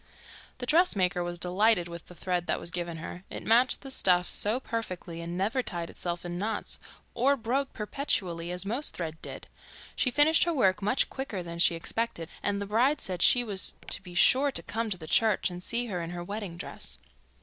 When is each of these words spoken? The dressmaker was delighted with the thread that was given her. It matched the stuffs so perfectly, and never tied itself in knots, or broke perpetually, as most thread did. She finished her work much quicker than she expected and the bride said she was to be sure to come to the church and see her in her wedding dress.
The 0.57 0.65
dressmaker 0.65 1.23
was 1.23 1.37
delighted 1.37 1.87
with 1.87 2.07
the 2.07 2.15
thread 2.15 2.47
that 2.47 2.59
was 2.59 2.71
given 2.71 2.97
her. 2.97 3.23
It 3.29 3.43
matched 3.43 3.81
the 3.81 3.91
stuffs 3.91 4.31
so 4.31 4.59
perfectly, 4.59 5.21
and 5.21 5.37
never 5.37 5.61
tied 5.61 5.91
itself 5.91 6.25
in 6.25 6.39
knots, 6.39 6.79
or 7.13 7.37
broke 7.37 7.71
perpetually, 7.71 8.49
as 8.49 8.65
most 8.65 8.95
thread 8.95 9.21
did. 9.21 9.45
She 9.95 10.09
finished 10.09 10.45
her 10.45 10.53
work 10.55 10.81
much 10.81 11.07
quicker 11.07 11.43
than 11.43 11.59
she 11.59 11.75
expected 11.75 12.29
and 12.41 12.59
the 12.59 12.65
bride 12.65 12.99
said 12.99 13.21
she 13.21 13.43
was 13.43 13.75
to 13.91 14.01
be 14.01 14.15
sure 14.15 14.49
to 14.51 14.63
come 14.63 14.89
to 14.89 14.97
the 14.97 15.05
church 15.05 15.51
and 15.51 15.61
see 15.63 15.85
her 15.85 16.01
in 16.01 16.09
her 16.09 16.23
wedding 16.23 16.57
dress. 16.57 16.97